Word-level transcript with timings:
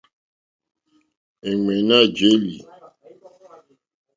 È 1.49 1.51
ɱwèní 1.61 1.93
à 1.99 2.11
jèlí. 2.15 2.55